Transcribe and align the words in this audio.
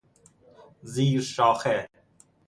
زیر 0.83 1.21
شاخه 1.21 1.89